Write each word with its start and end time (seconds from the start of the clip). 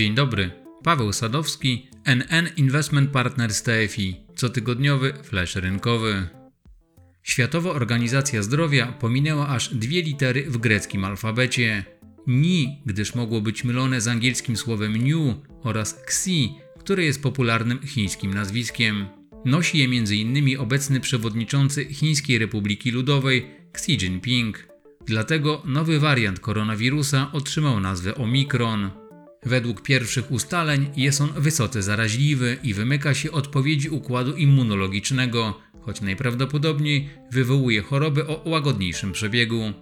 Dzień 0.00 0.14
dobry. 0.14 0.50
Paweł 0.84 1.12
Sadowski, 1.12 1.86
NN 2.04 2.48
Investment 2.56 3.10
Partners 3.10 3.62
TFI, 3.62 4.16
cotygodniowy 4.36 5.12
flash 5.22 5.56
rynkowy. 5.56 6.28
Światowa 7.22 7.70
Organizacja 7.70 8.42
Zdrowia 8.42 8.86
pominęła 8.86 9.48
aż 9.48 9.74
dwie 9.74 10.02
litery 10.02 10.50
w 10.50 10.58
greckim 10.58 11.04
alfabecie. 11.04 11.84
Ni, 12.26 12.82
gdyż 12.86 13.14
mogło 13.14 13.40
być 13.40 13.64
mylone 13.64 14.00
z 14.00 14.08
angielskim 14.08 14.56
słowem 14.56 14.96
new 14.96 15.36
oraz 15.62 15.98
xi, 16.02 16.52
które 16.78 17.04
jest 17.04 17.22
popularnym 17.22 17.78
chińskim 17.86 18.34
nazwiskiem. 18.34 19.06
Nosi 19.44 19.78
je 19.78 19.84
m.in. 19.84 20.58
obecny 20.58 21.00
przewodniczący 21.00 21.84
Chińskiej 21.84 22.38
Republiki 22.38 22.90
Ludowej 22.90 23.46
Xi 23.72 23.92
Jinping. 23.92 24.68
Dlatego 25.06 25.62
nowy 25.64 25.98
wariant 25.98 26.40
koronawirusa 26.40 27.32
otrzymał 27.32 27.80
nazwę 27.80 28.14
Omikron. 28.14 28.90
Według 29.46 29.82
pierwszych 29.82 30.32
ustaleń 30.32 30.90
jest 30.96 31.20
on 31.20 31.32
wysoce 31.36 31.82
zaraźliwy 31.82 32.56
i 32.62 32.74
wymyka 32.74 33.14
się 33.14 33.32
odpowiedzi 33.32 33.88
układu 33.88 34.36
immunologicznego, 34.36 35.60
choć 35.80 36.00
najprawdopodobniej 36.00 37.08
wywołuje 37.32 37.82
chorobę 37.82 38.26
o 38.26 38.42
łagodniejszym 38.50 39.12
przebiegu. 39.12 39.72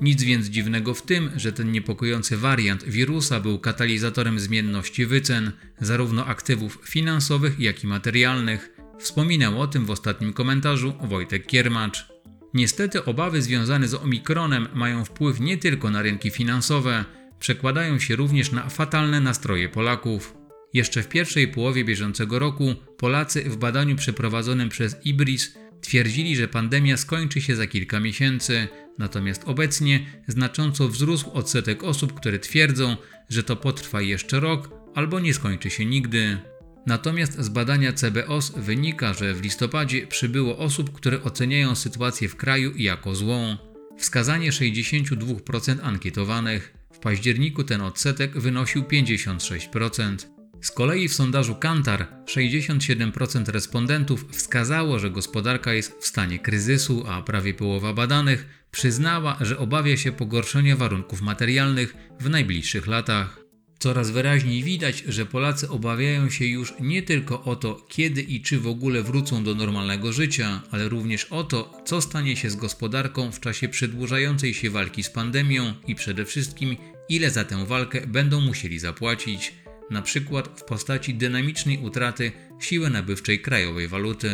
Nic 0.00 0.22
więc 0.22 0.46
dziwnego 0.46 0.94
w 0.94 1.02
tym, 1.02 1.30
że 1.36 1.52
ten 1.52 1.72
niepokojący 1.72 2.36
wariant 2.36 2.84
wirusa 2.84 3.40
był 3.40 3.58
katalizatorem 3.58 4.40
zmienności 4.40 5.06
wycen, 5.06 5.52
zarówno 5.80 6.26
aktywów 6.26 6.78
finansowych, 6.84 7.60
jak 7.60 7.84
i 7.84 7.86
materialnych. 7.86 8.70
Wspominał 8.98 9.60
o 9.60 9.66
tym 9.66 9.86
w 9.86 9.90
ostatnim 9.90 10.32
komentarzu 10.32 10.92
Wojtek 11.02 11.46
Kiermacz. 11.46 12.06
Niestety 12.54 13.04
obawy 13.04 13.42
związane 13.42 13.88
z 13.88 13.94
omikronem 13.94 14.68
mają 14.74 15.04
wpływ 15.04 15.40
nie 15.40 15.58
tylko 15.58 15.90
na 15.90 16.02
rynki 16.02 16.30
finansowe, 16.30 17.04
przekładają 17.38 17.98
się 17.98 18.16
również 18.16 18.52
na 18.52 18.68
fatalne 18.68 19.20
nastroje 19.20 19.68
Polaków. 19.68 20.36
Jeszcze 20.74 21.02
w 21.02 21.08
pierwszej 21.08 21.48
połowie 21.48 21.84
bieżącego 21.84 22.38
roku 22.38 22.74
Polacy 22.98 23.44
w 23.44 23.56
badaniu 23.56 23.96
przeprowadzonym 23.96 24.68
przez 24.68 24.96
IBRIS 25.06 25.54
twierdzili, 25.80 26.36
że 26.36 26.48
pandemia 26.48 26.96
skończy 26.96 27.40
się 27.40 27.56
za 27.56 27.66
kilka 27.66 28.00
miesięcy, 28.00 28.68
natomiast 28.98 29.42
obecnie 29.44 30.06
znacząco 30.28 30.88
wzrósł 30.88 31.30
odsetek 31.30 31.84
osób, 31.84 32.14
które 32.14 32.38
twierdzą, 32.38 32.96
że 33.28 33.42
to 33.42 33.56
potrwa 33.56 34.02
jeszcze 34.02 34.40
rok 34.40 34.70
albo 34.94 35.20
nie 35.20 35.34
skończy 35.34 35.70
się 35.70 35.84
nigdy. 35.84 36.38
Natomiast 36.86 37.40
z 37.40 37.48
badania 37.48 37.92
CBOS 37.92 38.52
wynika, 38.56 39.14
że 39.14 39.34
w 39.34 39.42
listopadzie 39.42 40.06
przybyło 40.06 40.58
osób, 40.58 40.92
które 40.92 41.22
oceniają 41.22 41.74
sytuację 41.74 42.28
w 42.28 42.36
kraju 42.36 42.72
jako 42.76 43.14
złą. 43.14 43.56
Wskazanie 43.98 44.52
62% 44.52 45.76
ankietowanych. 45.82 46.74
Październiku 47.04 47.64
ten 47.64 47.80
odsetek 47.80 48.38
wynosił 48.38 48.82
56%. 48.82 50.16
Z 50.60 50.70
kolei 50.70 51.08
w 51.08 51.14
sondażu 51.14 51.54
Kantar 51.54 52.06
67% 52.26 53.48
respondentów 53.48 54.26
wskazało, 54.30 54.98
że 54.98 55.10
gospodarka 55.10 55.72
jest 55.72 55.98
w 56.00 56.06
stanie 56.06 56.38
kryzysu, 56.38 57.04
a 57.08 57.22
prawie 57.22 57.54
połowa 57.54 57.92
badanych 57.92 58.66
przyznała, 58.70 59.38
że 59.40 59.58
obawia 59.58 59.96
się 59.96 60.12
pogorszenia 60.12 60.76
warunków 60.76 61.20
materialnych 61.20 61.94
w 62.20 62.30
najbliższych 62.30 62.86
latach. 62.86 63.43
Coraz 63.78 64.10
wyraźniej 64.10 64.62
widać, 64.62 65.04
że 65.08 65.26
Polacy 65.26 65.68
obawiają 65.68 66.30
się 66.30 66.46
już 66.46 66.74
nie 66.80 67.02
tylko 67.02 67.42
o 67.44 67.56
to, 67.56 67.86
kiedy 67.88 68.22
i 68.22 68.40
czy 68.40 68.60
w 68.60 68.66
ogóle 68.66 69.02
wrócą 69.02 69.44
do 69.44 69.54
normalnego 69.54 70.12
życia, 70.12 70.62
ale 70.70 70.88
również 70.88 71.24
o 71.24 71.44
to, 71.44 71.82
co 71.84 72.00
stanie 72.00 72.36
się 72.36 72.50
z 72.50 72.56
gospodarką 72.56 73.32
w 73.32 73.40
czasie 73.40 73.68
przedłużającej 73.68 74.54
się 74.54 74.70
walki 74.70 75.02
z 75.02 75.10
pandemią 75.10 75.74
i 75.86 75.94
przede 75.94 76.24
wszystkim, 76.24 76.76
ile 77.08 77.30
za 77.30 77.44
tę 77.44 77.66
walkę 77.66 78.06
będą 78.06 78.40
musieli 78.40 78.78
zapłacić, 78.78 79.52
na 79.90 80.02
przykład 80.02 80.60
w 80.60 80.64
postaci 80.64 81.14
dynamicznej 81.14 81.78
utraty 81.78 82.32
siły 82.60 82.90
nabywczej 82.90 83.40
krajowej 83.40 83.88
waluty. 83.88 84.30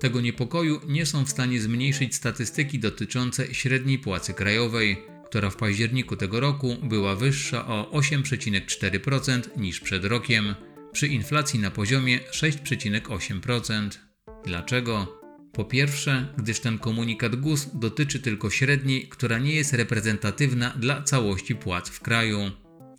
Tego 0.00 0.20
niepokoju 0.20 0.80
nie 0.88 1.06
są 1.06 1.24
w 1.24 1.30
stanie 1.30 1.60
zmniejszyć 1.60 2.14
statystyki 2.14 2.78
dotyczące 2.78 3.54
średniej 3.54 3.98
płacy 3.98 4.34
krajowej 4.34 5.13
która 5.34 5.50
w 5.50 5.56
październiku 5.56 6.16
tego 6.16 6.40
roku 6.40 6.76
była 6.82 7.16
wyższa 7.16 7.66
o 7.66 7.90
8,4% 7.92 9.42
niż 9.56 9.80
przed 9.80 10.04
rokiem, 10.04 10.54
przy 10.92 11.06
inflacji 11.06 11.60
na 11.60 11.70
poziomie 11.70 12.20
6,8%. 12.32 13.90
Dlaczego? 14.44 15.20
Po 15.52 15.64
pierwsze, 15.64 16.34
gdyż 16.36 16.60
ten 16.60 16.78
komunikat 16.78 17.36
GUS 17.36 17.68
dotyczy 17.74 18.20
tylko 18.20 18.50
średniej, 18.50 19.08
która 19.08 19.38
nie 19.38 19.54
jest 19.54 19.72
reprezentatywna 19.72 20.70
dla 20.70 21.02
całości 21.02 21.54
płac 21.54 21.88
w 21.88 22.00
kraju. 22.00 22.50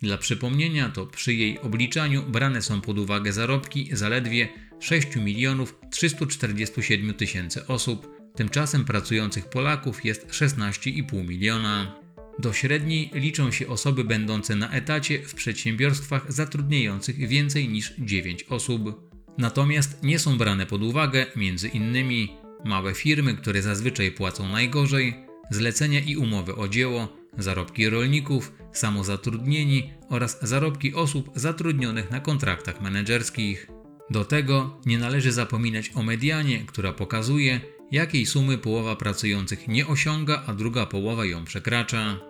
Dla 0.02 0.18
przypomnienia, 0.18 0.88
to 0.88 1.06
przy 1.06 1.34
jej 1.34 1.58
obliczaniu 1.60 2.22
brane 2.22 2.62
są 2.62 2.80
pod 2.80 2.98
uwagę 2.98 3.32
zarobki 3.32 3.88
zaledwie 3.92 4.48
6 4.80 5.16
milionów 5.16 5.78
347 5.90 7.14
tysięcy 7.14 7.66
osób, 7.66 8.08
tymczasem 8.34 8.84
pracujących 8.84 9.48
Polaków 9.48 10.04
jest 10.04 10.28
16,5 10.28 11.28
miliona. 11.28 12.05
Do 12.38 12.52
średniej 12.52 13.10
liczą 13.14 13.50
się 13.50 13.68
osoby 13.68 14.04
będące 14.04 14.56
na 14.56 14.70
etacie 14.70 15.18
w 15.22 15.34
przedsiębiorstwach 15.34 16.32
zatrudniających 16.32 17.28
więcej 17.28 17.68
niż 17.68 17.94
9 17.98 18.42
osób. 18.42 19.10
Natomiast 19.38 20.02
nie 20.02 20.18
są 20.18 20.38
brane 20.38 20.66
pod 20.66 20.82
uwagę 20.82 21.26
m.in. 21.36 22.28
małe 22.64 22.94
firmy, 22.94 23.34
które 23.34 23.62
zazwyczaj 23.62 24.12
płacą 24.12 24.48
najgorzej, 24.48 25.14
zlecenia 25.50 26.00
i 26.00 26.16
umowy 26.16 26.56
o 26.56 26.68
dzieło, 26.68 27.16
zarobki 27.38 27.90
rolników, 27.90 28.52
samozatrudnieni 28.72 29.90
oraz 30.08 30.38
zarobki 30.42 30.94
osób 30.94 31.30
zatrudnionych 31.34 32.10
na 32.10 32.20
kontraktach 32.20 32.80
menedżerskich. 32.80 33.66
Do 34.10 34.24
tego 34.24 34.80
nie 34.86 34.98
należy 34.98 35.32
zapominać 35.32 35.90
o 35.94 36.02
medianie, 36.02 36.64
która 36.66 36.92
pokazuje, 36.92 37.60
jakiej 37.92 38.26
sumy 38.26 38.58
połowa 38.58 38.96
pracujących 38.96 39.68
nie 39.68 39.86
osiąga, 39.86 40.42
a 40.46 40.54
druga 40.54 40.86
połowa 40.86 41.24
ją 41.24 41.44
przekracza. 41.44 42.20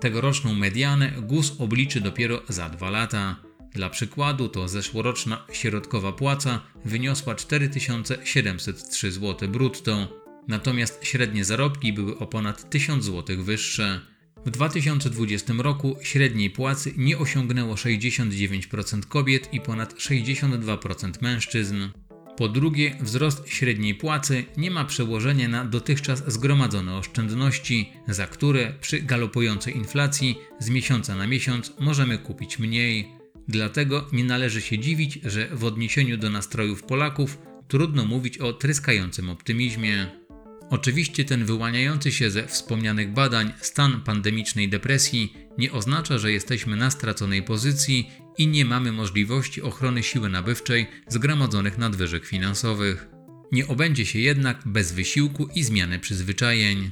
Tegoroczną 0.00 0.54
medianę 0.54 1.12
GUS 1.22 1.52
obliczy 1.58 2.00
dopiero 2.00 2.42
za 2.48 2.68
dwa 2.68 2.90
lata. 2.90 3.36
Dla 3.72 3.90
przykładu 3.90 4.48
to 4.48 4.68
zeszłoroczna 4.68 5.46
środkowa 5.52 6.12
płaca 6.12 6.60
wyniosła 6.84 7.34
4703 7.34 9.12
zł 9.12 9.48
brutto, 9.48 10.08
natomiast 10.48 11.04
średnie 11.04 11.44
zarobki 11.44 11.92
były 11.92 12.18
o 12.18 12.26
ponad 12.26 12.70
1000 12.70 13.04
zł 13.04 13.44
wyższe. 13.44 14.00
W 14.46 14.50
2020 14.50 15.54
roku 15.58 15.96
średniej 16.02 16.50
płacy 16.50 16.94
nie 16.96 17.18
osiągnęło 17.18 17.74
69% 17.74 19.06
kobiet 19.06 19.54
i 19.54 19.60
ponad 19.60 19.94
62% 19.94 21.22
mężczyzn. 21.22 21.88
Po 22.36 22.48
drugie, 22.48 22.96
wzrost 23.00 23.48
średniej 23.48 23.94
płacy 23.94 24.44
nie 24.56 24.70
ma 24.70 24.84
przełożenia 24.84 25.48
na 25.48 25.64
dotychczas 25.64 26.32
zgromadzone 26.32 26.96
oszczędności, 26.96 27.92
za 28.08 28.26
które 28.26 28.72
przy 28.80 29.02
galopującej 29.02 29.76
inflacji 29.76 30.38
z 30.58 30.70
miesiąca 30.70 31.14
na 31.14 31.26
miesiąc 31.26 31.72
możemy 31.80 32.18
kupić 32.18 32.58
mniej. 32.58 33.08
Dlatego 33.48 34.08
nie 34.12 34.24
należy 34.24 34.62
się 34.62 34.78
dziwić, 34.78 35.18
że 35.24 35.48
w 35.52 35.64
odniesieniu 35.64 36.16
do 36.16 36.30
nastrojów 36.30 36.82
Polaków 36.82 37.38
trudno 37.68 38.04
mówić 38.04 38.38
o 38.38 38.52
tryskającym 38.52 39.30
optymizmie. 39.30 40.23
Oczywiście 40.70 41.24
ten 41.24 41.44
wyłaniający 41.44 42.12
się 42.12 42.30
ze 42.30 42.46
wspomnianych 42.46 43.12
badań 43.12 43.52
stan 43.60 44.00
pandemicznej 44.00 44.68
depresji 44.68 45.34
nie 45.58 45.72
oznacza, 45.72 46.18
że 46.18 46.32
jesteśmy 46.32 46.76
na 46.76 46.90
straconej 46.90 47.42
pozycji 47.42 48.10
i 48.38 48.46
nie 48.46 48.64
mamy 48.64 48.92
możliwości 48.92 49.62
ochrony 49.62 50.02
siły 50.02 50.28
nabywczej 50.28 50.86
zgromadzonych 51.08 51.78
nadwyżek 51.78 52.26
finansowych. 52.26 53.08
Nie 53.52 53.66
obędzie 53.66 54.06
się 54.06 54.18
jednak 54.18 54.62
bez 54.66 54.92
wysiłku 54.92 55.48
i 55.54 55.62
zmiany 55.62 55.98
przyzwyczajeń. 55.98 56.90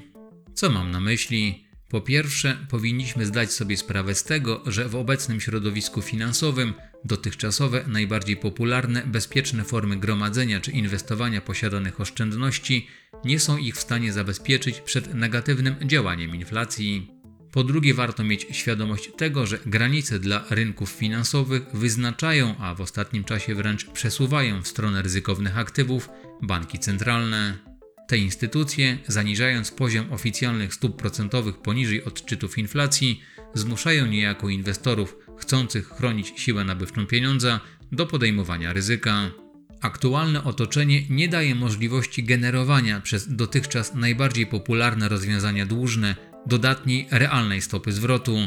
Co 0.55 0.71
mam 0.71 0.91
na 0.91 1.01
myśli? 1.01 1.65
Po 1.89 2.01
pierwsze, 2.01 2.67
powinniśmy 2.71 3.27
zdać 3.27 3.53
sobie 3.53 3.77
sprawę 3.77 4.15
z 4.15 4.25
tego, 4.25 4.63
że 4.67 4.89
w 4.89 4.97
obecnym 4.97 5.41
środowisku 5.41 6.03
finansowym 6.03 6.75
dotychczasowe, 7.05 7.85
najbardziej 7.87 8.37
popularne, 8.37 9.03
bezpieczne 9.07 9.65
formy 9.65 9.97
gromadzenia 9.97 10.61
czy 10.61 10.71
inwestowania 10.71 11.41
posiadanych 11.41 12.01
oszczędności 12.01 12.87
nie 13.25 13.41
są 13.41 13.57
ich 13.57 13.77
w 13.77 13.81
stanie 13.81 14.13
zabezpieczyć 14.13 14.81
przed 14.81 15.15
negatywnym 15.15 15.75
działaniem 15.85 16.35
inflacji. 16.35 17.11
Po 17.53 17.65
drugie, 17.65 17.95
warto 17.95 18.25
mieć 18.25 18.47
świadomość 18.51 19.11
tego, 19.17 19.47
że 19.47 19.59
granice 19.67 20.19
dla 20.19 20.45
rynków 20.51 20.91
finansowych 20.91 21.63
wyznaczają, 21.75 22.55
a 22.59 22.75
w 22.75 22.81
ostatnim 22.81 23.25
czasie 23.25 23.55
wręcz 23.55 23.87
przesuwają 23.87 24.63
w 24.63 24.69
stronę 24.69 25.03
ryzykownych 25.03 25.59
aktywów 25.59 26.09
banki 26.43 26.79
centralne. 26.79 27.59
Te 28.09 28.19
instytucje, 28.19 28.99
zaniżając 29.07 29.71
poziom 29.71 30.13
oficjalnych 30.13 30.75
stóp 30.75 30.97
procentowych 30.97 31.57
poniżej 31.57 32.05
odczytów 32.05 32.59
inflacji, 32.59 33.23
zmuszają 33.55 34.07
niejako 34.07 34.49
inwestorów 34.49 35.17
chcących 35.39 35.89
chronić 35.89 36.33
siłę 36.37 36.65
nabywczą 36.65 37.07
pieniądza 37.07 37.61
do 37.93 38.07
podejmowania 38.07 38.73
ryzyka. 38.73 39.31
Aktualne 39.83 40.45
otoczenie 40.45 41.03
nie 41.11 41.29
daje 41.29 41.55
możliwości 41.55 42.25
generowania 42.25 43.01
przez 43.01 43.37
dotychczas 43.37 43.95
najbardziej 43.95 44.47
popularne 44.47 45.09
rozwiązania 45.09 45.67
dłużne 45.67 46.17
dodatniej 46.47 47.07
realnej 47.11 47.63
stopy 47.63 47.93
zwrotu. 47.93 48.39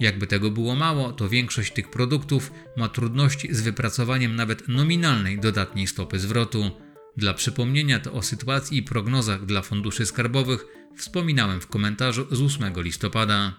Jakby 0.00 0.26
tego 0.26 0.50
było 0.50 0.74
mało, 0.74 1.12
to 1.12 1.28
większość 1.28 1.72
tych 1.72 1.90
produktów 1.90 2.52
ma 2.76 2.88
trudności 2.88 3.54
z 3.54 3.60
wypracowaniem 3.60 4.36
nawet 4.36 4.68
nominalnej 4.68 5.38
dodatniej 5.38 5.86
stopy 5.86 6.18
zwrotu. 6.18 6.70
Dla 7.16 7.34
przypomnienia 7.34 8.00
to 8.00 8.12
o 8.12 8.22
sytuacji 8.22 8.78
i 8.78 8.82
prognozach 8.82 9.46
dla 9.46 9.62
funduszy 9.62 10.06
skarbowych 10.06 10.66
wspominałem 10.96 11.60
w 11.60 11.66
komentarzu 11.66 12.26
z 12.30 12.42
8 12.42 12.72
listopada. 12.76 13.54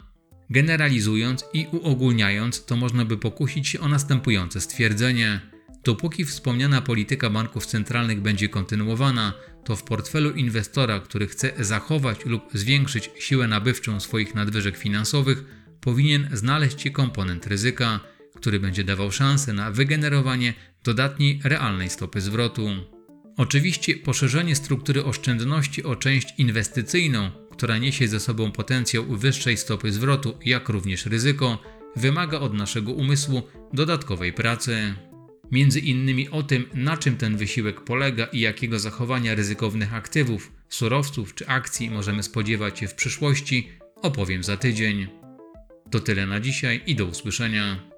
Generalizując 0.49 1.45
i 1.53 1.67
uogólniając, 1.71 2.65
to 2.65 2.75
można 2.75 3.05
by 3.05 3.17
pokusić 3.17 3.67
się 3.67 3.79
o 3.79 3.87
następujące 3.87 4.61
stwierdzenie. 4.61 5.54
Dopóki 5.85 6.25
wspomniana 6.25 6.81
polityka 6.81 7.29
banków 7.29 7.65
centralnych 7.65 8.21
będzie 8.21 8.49
kontynuowana, 8.49 9.33
to 9.63 9.75
w 9.75 9.83
portfelu 9.83 10.31
inwestora, 10.31 10.99
który 10.99 11.27
chce 11.27 11.51
zachować 11.59 12.25
lub 12.25 12.43
zwiększyć 12.53 13.11
siłę 13.19 13.47
nabywczą 13.47 13.99
swoich 13.99 14.35
nadwyżek 14.35 14.77
finansowych, 14.77 15.43
powinien 15.81 16.29
znaleźć 16.33 16.81
się 16.81 16.91
komponent 16.91 17.47
ryzyka, 17.47 17.99
który 18.35 18.59
będzie 18.59 18.83
dawał 18.83 19.11
szansę 19.11 19.53
na 19.53 19.71
wygenerowanie 19.71 20.53
dodatniej 20.83 21.39
realnej 21.43 21.89
stopy 21.89 22.21
zwrotu. 22.21 22.69
Oczywiście 23.37 23.95
poszerzenie 23.95 24.55
struktury 24.55 25.03
oszczędności 25.03 25.83
o 25.83 25.95
część 25.95 26.33
inwestycyjną, 26.37 27.31
która 27.51 27.77
niesie 27.77 28.07
ze 28.07 28.19
sobą 28.19 28.51
potencjał 28.51 29.05
wyższej 29.05 29.57
stopy 29.57 29.91
zwrotu, 29.91 30.37
jak 30.45 30.69
również 30.69 31.05
ryzyko, 31.05 31.61
wymaga 31.95 32.39
od 32.39 32.53
naszego 32.53 32.91
umysłu 32.91 33.43
dodatkowej 33.73 34.33
pracy. 34.33 34.95
Między 35.51 35.79
innymi 35.79 36.29
o 36.29 36.43
tym, 36.43 36.65
na 36.73 36.97
czym 36.97 37.17
ten 37.17 37.37
wysiłek 37.37 37.81
polega 37.81 38.25
i 38.25 38.39
jakiego 38.39 38.79
zachowania 38.79 39.35
ryzykownych 39.35 39.93
aktywów, 39.93 40.51
surowców 40.69 41.35
czy 41.35 41.47
akcji 41.47 41.89
możemy 41.89 42.23
spodziewać 42.23 42.79
się 42.79 42.87
w 42.87 42.95
przyszłości, 42.95 43.69
opowiem 43.95 44.43
za 44.43 44.57
tydzień. 44.57 45.07
To 45.91 45.99
tyle 45.99 46.25
na 46.25 46.39
dzisiaj 46.39 46.81
i 46.85 46.95
do 46.95 47.05
usłyszenia. 47.05 47.94